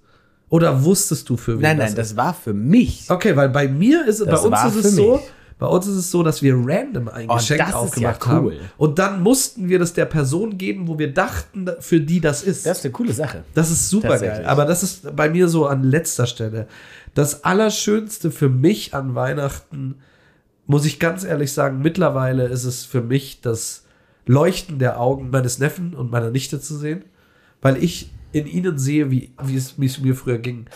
[0.52, 2.10] Oder wusstest du, für wen Nein, das nein, ist?
[2.10, 3.06] das war für mich.
[3.08, 5.22] Okay, weil bei mir ist es, bei Das uns ist es so, mich.
[5.58, 8.32] bei uns ist es so, dass wir random ein Oh, Geschenk das ist aufgemacht ja
[8.38, 8.52] cool.
[8.56, 8.70] haben.
[8.76, 12.66] Und dann mussten wir das der Person geben, wo wir dachten, für die das ist.
[12.66, 13.44] Das ist eine coole Sache.
[13.54, 14.44] Das ist super geil.
[14.44, 16.66] Aber das ist bei mir so an letzter Stelle.
[17.14, 19.94] Das Allerschönste für mich an Weihnachten,
[20.66, 23.84] muss ich ganz ehrlich sagen, mittlerweile ist es für mich das
[24.26, 27.04] Leuchten der Augen meines Neffen und meiner Nichte zu sehen,
[27.62, 30.66] weil ich in ihnen sehe, wie, wie, es, es mir früher ging.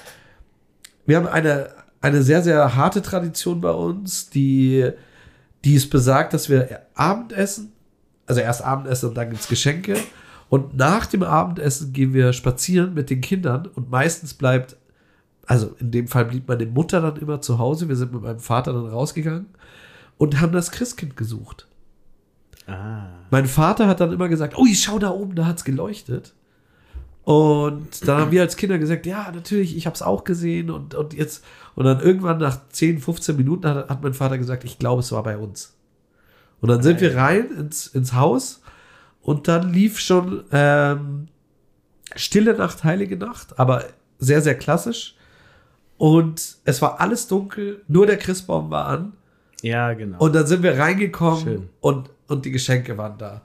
[1.06, 4.90] Wir haben eine, eine sehr, sehr harte Tradition bei uns, die,
[5.64, 7.72] die es besagt, dass wir Abendessen,
[8.26, 9.96] also erst Abendessen und dann gibt's Geschenke.
[10.48, 14.76] Und nach dem Abendessen gehen wir spazieren mit den Kindern und meistens bleibt,
[15.46, 17.88] also in dem Fall blieb meine Mutter dann immer zu Hause.
[17.88, 19.46] Wir sind mit meinem Vater dann rausgegangen
[20.18, 21.66] und haben das Christkind gesucht.
[22.66, 23.06] Ah.
[23.30, 26.34] Mein Vater hat dann immer gesagt, ui, schau da oben, da hat's geleuchtet.
[27.26, 30.94] Und dann haben wir als Kinder gesagt, ja, natürlich, ich habe es auch gesehen und,
[30.94, 34.78] und jetzt, und dann irgendwann nach 10, 15 Minuten hat, hat mein Vater gesagt, ich
[34.78, 35.76] glaube, es war bei uns.
[36.60, 38.62] Und dann sind wir rein ins, ins Haus
[39.22, 41.26] und dann lief schon ähm,
[42.14, 43.82] Stille Nacht, Heilige Nacht, aber
[44.20, 45.16] sehr, sehr klassisch.
[45.98, 49.14] Und es war alles dunkel, nur der Christbaum war an.
[49.62, 50.18] Ja, genau.
[50.20, 51.68] Und dann sind wir reingekommen Schön.
[51.80, 53.42] und, und die Geschenke waren da.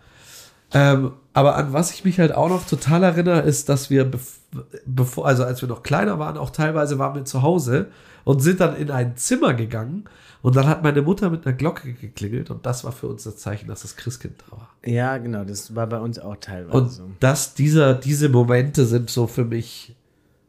[0.74, 4.40] Ähm, aber an was ich mich halt auch noch total erinnere, ist, dass wir, bev
[4.86, 7.88] bevor, also als wir noch kleiner waren, auch teilweise waren wir zu Hause
[8.26, 10.06] und sind dann in ein Zimmer gegangen
[10.42, 13.38] und dann hat meine Mutter mit einer Glocke geklingelt und das war für uns das
[13.38, 14.70] Zeichen, dass das Christkind da war.
[14.86, 15.46] ja, genau.
[15.46, 17.10] Das war bei uns auch teilweise Und so.
[17.22, 19.96] das, dieser, diese Momente sind so für mich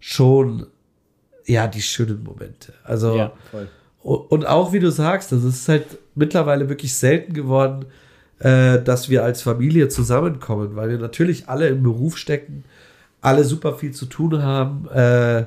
[0.01, 0.67] schon,
[1.47, 2.73] ja, die schönen Momente.
[2.83, 3.69] Also, Ja, voll.
[4.03, 7.85] und auch wie du sagst, das ist halt mittlerweile wirklich selten geworden,
[8.43, 12.65] äh, dass wir als Familie zusammenkommen, weil wir natürlich alle im Beruf stecken,
[13.21, 14.89] alle super viel zu tun haben.
[14.89, 15.47] Äh,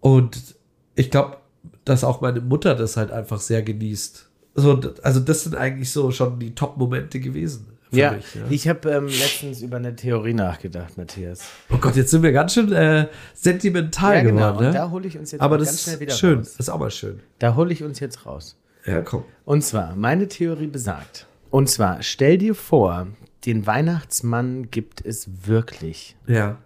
[0.00, 0.56] und
[0.94, 1.38] ich glaube,
[1.84, 4.28] dass auch meine Mutter das halt einfach sehr genießt.
[4.54, 7.68] So, also das sind eigentlich so schon die Top-Momente gewesen.
[7.90, 8.42] für Ja, mich, ja.
[8.50, 11.42] ich habe ähm, letztens über eine Theorie nachgedacht, Matthias.
[11.72, 14.36] Oh Gott, jetzt sind wir ganz schön äh, sentimental Ja, genau.
[14.52, 14.56] geworden.
[14.58, 14.72] Und Ne?
[14.72, 16.38] da hole ich uns jetzt Aber das ganz schnell wieder ist schön.
[16.38, 16.48] raus.
[16.56, 17.20] Das ist auch mal schön.
[17.38, 18.56] Da hole ich uns jetzt raus.
[18.84, 19.22] Ja, komm.
[19.44, 21.26] Und zwar, meine Theorie besagt.
[21.50, 23.08] Und zwar, stell dir vor,
[23.46, 26.16] den Weihnachtsmann gibt es wirklich.
[26.26, 26.58] Ja.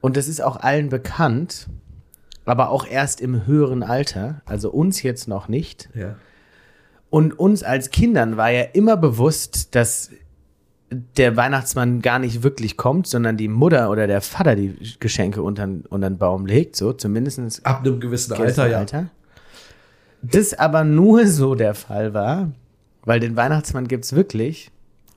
[0.00, 1.68] Und das ist auch allen bekannt,
[2.44, 5.88] aber auch erst im höheren Alter, also uns jetzt noch nicht.
[5.94, 6.16] Ja.
[7.10, 10.10] Und uns als Kindern war ja immer bewusst, dass
[10.90, 15.68] der Weihnachtsmann gar nicht wirklich kommt, sondern die Mutter oder der Vater die Geschenke unter,
[15.88, 19.06] unter den Baum legt, so zumindest Ab einem gewissen gewissen Alter, ja.
[20.22, 22.52] Das aber nur so der Fall war,
[23.06, 24.70] weil den Weihnachtsmann gibt's wirklich.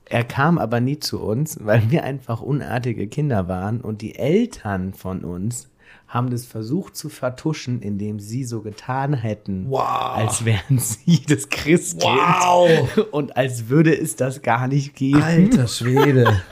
[0.06, 4.94] Er kam aber nie zu uns, weil wir einfach unartige Kinder waren und die Eltern
[4.94, 5.68] von uns
[6.08, 10.16] haben das versucht zu vertuschen, indem sie so getan hätten, Wow.
[10.16, 13.06] als wären sie das Christkind Wow.
[13.12, 16.42] und als würde es das gar nicht geben, Alter Schwede.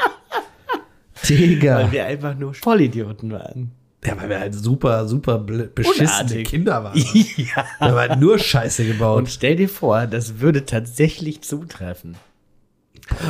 [1.28, 1.76] Digga.
[1.78, 3.72] weil wir einfach nur Vollidioten waren.
[4.04, 6.48] Ja, weil wir halt super, super beschissene Unartig.
[6.48, 6.96] Kinder waren.
[7.36, 7.64] ja.
[7.78, 9.18] Wir haben halt nur Scheiße gebaut.
[9.18, 12.16] Und stell dir vor, das würde tatsächlich zutreffen.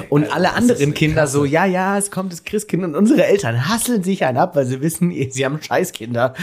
[0.08, 3.24] Und alle das ist anderen Kinder so, ja, ja, es kommt das Christkind und unsere
[3.24, 6.34] Eltern hasseln sich einen ab, weil sie wissen, sie haben Scheißkinder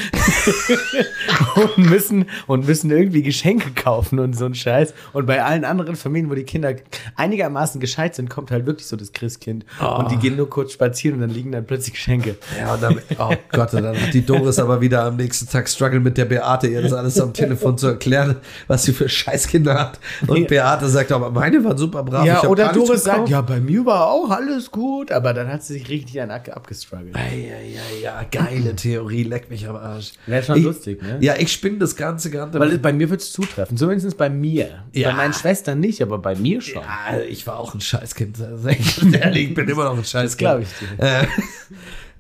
[1.56, 4.94] und müssen und müssen irgendwie Geschenke kaufen und so ein Scheiß.
[5.14, 6.76] Und bei allen anderen Familien, wo die Kinder
[7.16, 11.16] einigermaßen gescheit sind, kommt halt wirklich so das Christkind und die gehen nur kurz spazieren
[11.16, 12.38] und dann liegen dann plötzlich Geschenke.
[12.60, 15.70] ja, und dann, oh Gott, und dann hat die Doris aber wieder am nächsten Tag
[15.70, 19.74] struggle mit der Beate, ihr das alles am Telefon zu erklären, was sie für Scheißkinder
[19.74, 20.00] hat.
[20.28, 22.26] Und Beate sagt aber, meine waren super brav.
[22.26, 23.50] Ja, oder Doris sagt, gekauft.
[23.50, 26.50] ja, bei mir war auch alles gut, aber dann hat sie sich richtig an ab
[26.50, 27.16] abgestruggelt.
[27.16, 30.14] Ja, ja, ja, geile Theorie, leck mich am Arsch.
[30.26, 31.18] Wäre schon ich, lustig, ne?
[31.22, 32.60] Ja, ich spinne das Ganze gerade.
[32.60, 33.78] Weil bei mir wird es zutreffen.
[33.78, 34.84] Zumindest bei mir.
[34.94, 35.10] Ja.
[35.10, 36.82] Bei meinen Schwestern nicht, aber bei mir schon.
[36.82, 38.42] Ja, ich war auch ein Scheißkind.
[38.42, 40.38] Also ich bin ehrlich, ich bin immer noch ein Scheißkind.
[40.38, 41.28] glaub ich dir.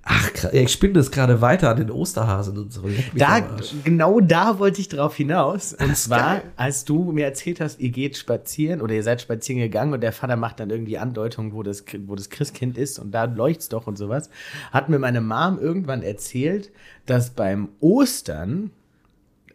[0.07, 2.83] Ach, ich spinne das gerade weiter an den Osterhasen und so.
[3.15, 3.41] Da,
[3.83, 5.73] genau da wollte ich drauf hinaus.
[5.73, 6.51] Und ist zwar, geil.
[6.57, 10.13] als du mir erzählt hast, ihr geht spazieren oder ihr seid spazieren gegangen und der
[10.13, 13.87] Vater macht dann irgendwie Andeutungen, wo das, wo das Christkind ist und da leuchtet's doch
[13.87, 14.29] und sowas,
[14.71, 16.71] hat mir meine Mom irgendwann erzählt,
[17.07, 18.69] dass beim Ostern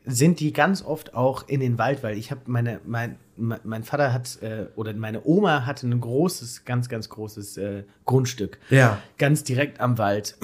[0.05, 4.13] sind die ganz oft auch in den Wald, weil ich habe meine, mein, mein Vater
[4.13, 8.59] hat äh, oder meine Oma hatte ein großes, ganz, ganz großes äh, Grundstück.
[8.71, 8.99] Ja.
[9.19, 10.37] Ganz direkt am Wald.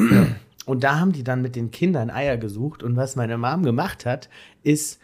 [0.67, 2.83] Und da haben die dann mit den Kindern Eier gesucht.
[2.83, 4.29] Und was meine Mom gemacht hat,
[4.63, 5.01] ist,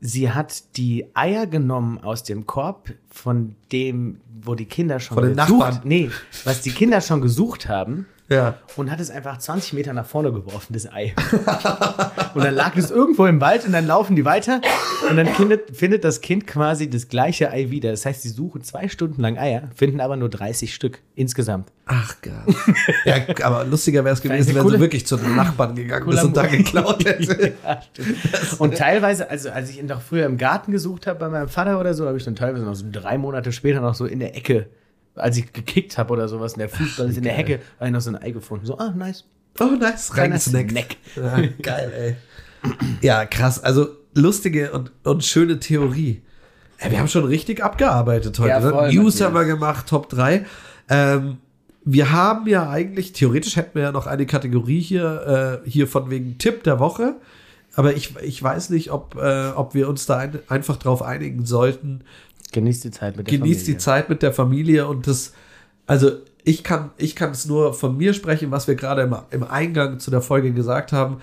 [0.00, 5.24] sie hat die Eier genommen aus dem Korb von dem, wo die Kinder schon Von
[5.24, 5.80] den gesucht, Nachbarn.
[5.84, 6.10] nee,
[6.44, 8.58] was die Kinder schon gesucht haben Ja.
[8.76, 11.14] und hat es einfach 20 Meter nach vorne geworfen, das Ei.
[12.34, 14.60] und dann lag es irgendwo im Wald und dann laufen die weiter
[15.08, 17.90] und dann findet, findet das Kind quasi das gleiche Ei wieder.
[17.90, 21.72] Das heißt, sie suchen zwei Stunden lang Eier, finden aber nur 30 Stück insgesamt.
[21.86, 22.44] Ach, geil.
[23.06, 26.36] ja, aber lustiger wäre es gewesen, wenn sie wirklich zu den Nachbarn gegangen ist und
[26.36, 27.54] da geklaut hätte.
[27.64, 27.80] Ja,
[28.58, 31.80] und teilweise, also als ich ihn doch früher im Garten gesucht habe bei meinem Vater
[31.80, 34.36] oder so, habe ich dann teilweise noch so drei Monate später noch so in der
[34.36, 34.68] Ecke,
[35.14, 37.92] als ich gekickt habe oder sowas, und der Fußball ist in der Hecke, habe ich
[37.92, 38.66] noch so ein Ei gefunden.
[38.66, 39.24] So, ah, nice.
[39.60, 40.10] Oh, nice.
[40.10, 40.70] Kleiner Reingesnackt.
[40.70, 40.96] Snack.
[41.16, 42.16] Ja, geil, ey.
[43.00, 43.62] Ja, krass.
[43.62, 46.22] Also lustige und, und schöne Theorie.
[46.78, 48.50] Ey, wir haben schon richtig abgearbeitet heute.
[48.50, 48.70] Ja, ne?
[48.70, 50.46] voll, News haben wir gemacht, Top 3.
[50.88, 51.38] Ähm,
[51.84, 56.10] wir haben ja eigentlich, theoretisch hätten wir ja noch eine Kategorie hier, äh, hier von
[56.10, 57.16] wegen Tipp der Woche.
[57.74, 61.46] Aber ich, ich weiß nicht, ob, äh, ob wir uns da ein, einfach drauf einigen
[61.46, 62.02] sollten,
[62.52, 63.74] Genießt die Zeit mit der genießt Familie.
[63.74, 65.32] die Zeit mit der Familie und das,
[65.86, 66.12] also
[66.44, 69.98] ich kann, ich kann es nur von mir sprechen, was wir gerade im, im Eingang
[69.98, 71.18] zu der Folge gesagt haben,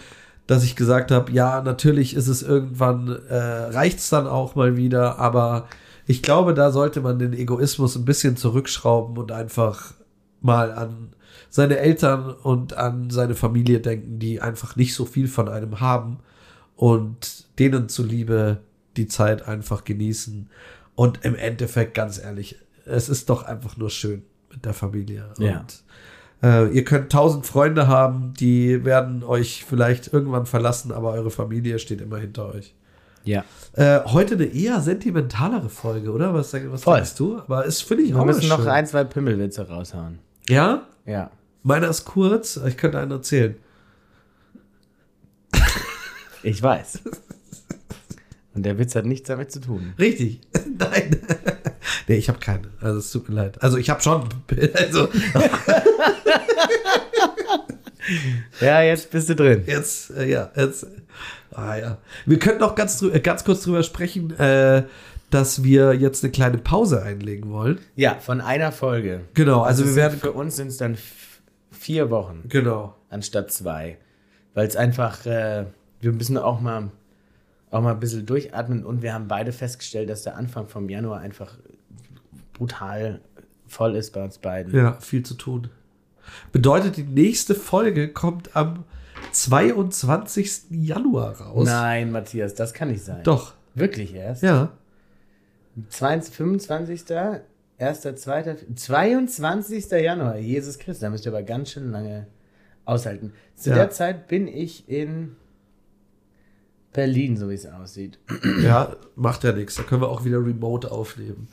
[0.47, 4.77] dass ich gesagt habe, ja, natürlich ist es irgendwann, äh, reicht es dann auch mal
[4.77, 5.67] wieder, aber
[6.05, 9.93] ich glaube, da sollte man den Egoismus ein bisschen zurückschrauben und einfach
[10.41, 11.09] mal an
[11.49, 16.19] seine Eltern und an seine Familie denken, die einfach nicht so viel von einem haben
[16.75, 18.59] und denen zuliebe
[18.97, 20.49] die Zeit einfach genießen.
[20.95, 25.29] Und im Endeffekt, ganz ehrlich, es ist doch einfach nur schön mit der Familie.
[25.37, 25.59] Ja.
[25.59, 25.83] Und
[26.43, 31.79] äh, ihr könnt tausend Freunde haben, die werden euch vielleicht irgendwann verlassen, aber eure Familie
[31.79, 32.73] steht immer hinter euch.
[33.23, 33.43] Ja.
[33.73, 36.33] Äh, heute eine eher sentimentalere Folge, oder?
[36.33, 37.39] Was, was sagst du?
[37.39, 38.67] Aber es finde ich Wir auch müssen noch schön.
[38.69, 40.19] ein, zwei Pimmelwitze raushauen.
[40.47, 40.83] Ja?
[41.05, 41.31] Ja.
[41.63, 43.55] Meiner ist kurz, ich könnte einen erzählen.
[46.43, 47.01] Ich weiß.
[48.55, 49.93] Und der Witz hat nichts damit zu tun.
[49.99, 50.39] Richtig.
[50.79, 51.17] Nein.
[52.07, 52.69] nee, ich habe keine.
[52.81, 53.61] Also es tut mir leid.
[53.61, 54.27] Also ich habe schon.
[54.75, 55.09] Also
[58.61, 59.63] Ja, jetzt bist du drin.
[59.65, 60.85] jetzt, äh, ja, jetzt.
[61.51, 61.97] Ah ja.
[62.25, 64.83] Wir könnten noch ganz, äh, ganz kurz drüber sprechen, äh,
[65.31, 67.79] dass wir jetzt eine kleine Pause einlegen wollen.
[67.95, 69.21] Ja, von einer Folge.
[69.33, 70.19] Genau, also Das wir werden.
[70.19, 70.97] Für uns sind es dann
[71.71, 72.95] vier Wochen Genau.
[73.09, 73.97] anstatt zwei.
[74.53, 75.65] Weil es einfach, äh,
[75.99, 76.91] wir müssen auch mal,
[77.71, 81.19] auch mal ein bisschen durchatmen und wir haben beide festgestellt, dass der Anfang vom Januar
[81.19, 81.57] einfach
[82.53, 83.21] brutal
[83.67, 84.73] voll ist bei uns beiden.
[84.75, 85.69] Ja, viel zu tun.
[86.51, 88.85] Bedeutet, die nächste Folge kommt am
[89.31, 90.65] 22.
[90.71, 91.67] Januar raus.
[91.67, 93.23] Nein, Matthias, das kann nicht sein.
[93.23, 93.53] Doch.
[93.73, 94.41] Wirklich erst?
[94.43, 94.71] Ja.
[95.89, 97.03] 22, 25.
[97.77, 99.91] 1., 2., 22.
[99.91, 100.37] Januar.
[100.37, 102.27] Jesus Christus, da müsst ihr aber ganz schön lange
[102.85, 103.33] aushalten.
[103.55, 103.75] Zu Ja.
[103.75, 105.35] der Zeit bin ich in
[106.95, 108.19] Berlin, so wie es aussieht.
[108.61, 109.75] Ja, macht ja nichts.
[109.75, 111.47] Da können wir auch wieder remote aufnehmen.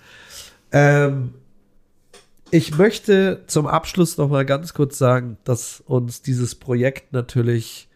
[0.70, 1.34] Ähm,
[2.50, 7.88] ich möchte zum Abschluss noch mal ganz kurz sagen, dass uns dieses Projekt natürlich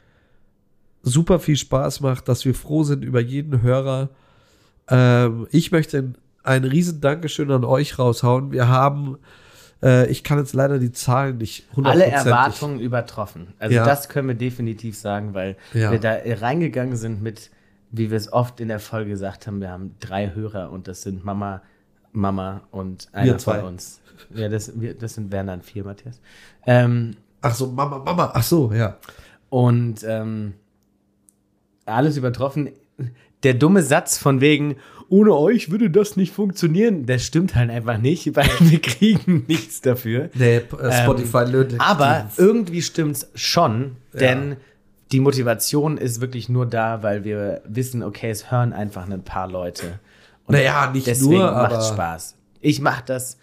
[1.03, 4.09] super viel Spaß macht, dass wir froh sind über jeden Hörer.
[4.89, 8.51] Ähm, ich möchte ein, riesen Dankeschön an euch raushauen.
[8.51, 9.19] Wir haben,
[9.83, 12.17] äh, ich kann jetzt leider die Zahlen nicht Alle hundertprozentig.
[12.27, 13.49] Erwartungen übertroffen.
[13.59, 13.85] Also Ja.
[13.85, 15.91] das können wir definitiv sagen, weil Ja.
[15.93, 17.51] wir da reingegangen sind mit,
[17.91, 21.03] wie wir es oft in der Folge gesagt haben, wir haben drei Hörer und das
[21.03, 21.63] sind Mama,
[22.13, 23.61] Mama und einer Wir zwei.
[23.61, 24.01] von uns.
[24.35, 26.21] Ja, das, wir, das sind wären dann vier, Matthias.
[26.67, 28.33] Ähm, Ach so, Mama, Mama.
[28.35, 28.97] Ach so, ja.
[29.51, 30.55] Und ähm,
[31.85, 32.71] alles übertroffen.
[33.43, 34.77] Der dumme Satz von wegen,
[35.09, 39.81] ohne euch würde das nicht funktionieren, der stimmt halt einfach nicht, weil wir kriegen nichts
[39.81, 40.31] dafür.
[40.35, 41.75] Nee, äh, Spotify Ähm, löt.
[41.79, 44.57] Aber irgendwie stimmt's schon, denn Ja.
[45.13, 49.49] die Motivation ist wirklich nur da, weil wir wissen, okay, es hören einfach ein paar
[49.49, 50.01] Leute.
[50.47, 52.37] Und Naja, nicht deswegen nur, macht aber- Spaß.
[52.61, 53.39] Ich mache das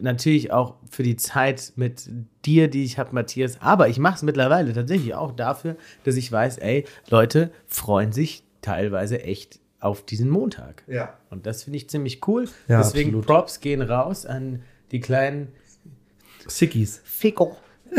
[0.00, 2.08] natürlich auch für die Zeit mit
[2.44, 3.60] dir, die ich habe, Matthias.
[3.60, 8.42] Aber ich mache es mittlerweile tatsächlich auch dafür, dass ich weiß, ey, Leute freuen sich
[8.62, 10.82] teilweise echt auf diesen Montag.
[10.86, 11.18] Ja.
[11.30, 12.48] Und das finde ich ziemlich cool.
[12.68, 13.26] Ja, Deswegen absolut.
[13.26, 15.48] Props gehen raus an die kleinen
[16.46, 17.00] Sickies.
[17.04, 17.56] Ficker.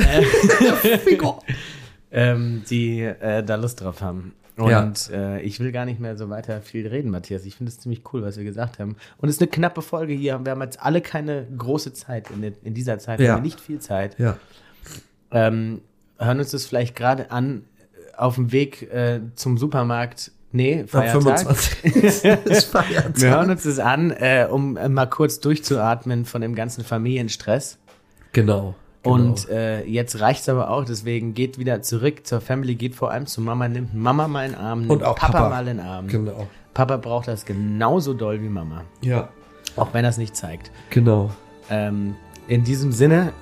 [2.11, 4.33] ähm, die äh, da Lust drauf haben.
[4.55, 7.43] Und äh, ich will gar nicht mehr so weiter viel reden, Matthias.
[7.45, 8.95] Ich finde es ziemlich cool, was wir gesagt haben.
[9.17, 10.39] Und es ist eine knappe Folge hier.
[10.45, 12.29] Wir haben jetzt alle keine große Zeit.
[12.29, 13.31] In, der- in dieser Zeit Ja.
[13.33, 14.17] haben wir nicht viel Zeit.
[14.19, 14.37] Ja.
[15.31, 15.81] Ähm,
[16.19, 17.63] hören uns das vielleicht gerade an
[18.13, 20.31] äh, auf dem Weg äh, zum Supermarkt.
[20.55, 21.23] Nee, Feiertag.
[21.23, 22.23] 25.
[22.45, 23.19] ist Feiertag.
[23.19, 27.79] Wir hören uns das an, äh, um äh, mal kurz durchzuatmen von dem ganzen Familienstress.
[28.33, 28.75] Genau.
[29.01, 29.15] genau.
[29.15, 33.25] Und äh, jetzt reicht's aber auch, deswegen geht wieder zurück zur Family, geht vor allem
[33.25, 35.49] zu Mama, nimmt Mama mal in den Arm, nimmt Und auch Papa, Papa.
[35.49, 36.07] mal in den Arm.
[36.07, 36.47] genau.
[36.75, 39.29] Papa braucht das genauso doll wie Mama, Ja,
[39.75, 40.71] auch wenn er es nicht zeigt.
[40.91, 41.31] genau.
[41.69, 42.15] Ähm,
[42.47, 43.33] in diesem Sinne,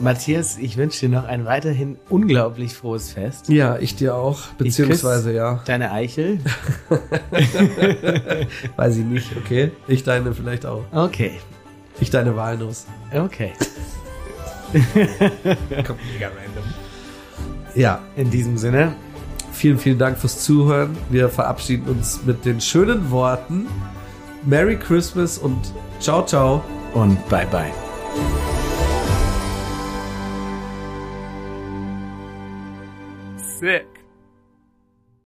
[0.00, 3.48] Matthias, ich wünsche dir noch ein weiterhin unglaublich frohes Fest.
[3.48, 6.40] Ja, ich dir auch, beziehungsweise ja, Deine Eichel.
[8.76, 9.70] weiß ich nicht, okay.
[9.86, 10.82] Ich deine vielleicht auch.
[10.92, 11.32] Okay,
[12.00, 12.86] Ich deine Walnuss.
[13.14, 13.52] okay.
[14.72, 16.64] Kommt mega random.
[17.76, 18.94] Ja, In diesem Sinne,
[19.52, 20.96] vielen, vielen Dank fürs Zuhören.
[21.10, 23.66] Wir verabschieden uns mit den schönen Worten
[24.44, 26.62] Merry Christmas und ciao, ciao.
[26.92, 27.72] und bye bye.
[33.66, 33.93] it.